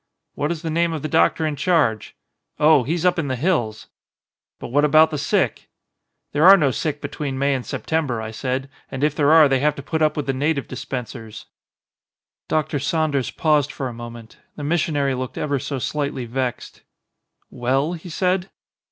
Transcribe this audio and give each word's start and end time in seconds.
'What 0.33 0.51
is 0.51 0.63
the 0.63 0.71
name 0.71 0.93
of 0.93 1.03
the 1.03 1.07
doc 1.07 1.35
tor 1.35 1.45
in 1.45 1.55
charge?' 1.55 2.15
'Oh, 2.59 2.81
he's 2.81 3.05
up 3.05 3.19
in 3.19 3.27
the 3.27 3.35
hills.' 3.35 3.85
'But 4.57 4.69
what 4.69 4.83
about 4.83 5.11
the 5.11 5.19
sick?' 5.19 5.69
'There 6.31 6.43
are 6.43 6.57
no 6.57 6.71
sick 6.71 7.01
between 7.01 7.37
May 7.37 7.53
and 7.53 7.63
September,' 7.63 8.19
I 8.19 8.31
said, 8.31 8.67
'and 8.89 9.03
if 9.03 9.13
there 9.13 9.31
are 9.31 9.47
they 9.47 9.59
have 9.59 9.75
to 9.75 9.83
put 9.83 10.01
up 10.01 10.17
with 10.17 10.25
the 10.25 10.33
native 10.33 10.67
dispensers.'" 10.67 11.45
Dr. 12.47 12.79
Saunders 12.79 13.29
paused 13.29 13.71
for 13.71 13.89
a 13.89 13.93
moment. 13.93 14.39
The 14.55 14.63
mis 14.63 14.81
sionary 14.81 15.15
looked 15.15 15.37
ever 15.37 15.59
so 15.59 15.77
slightly 15.77 16.25
vexed. 16.25 16.81
"Well?" 17.51 17.93
he 17.93 18.09
said. 18.09 18.49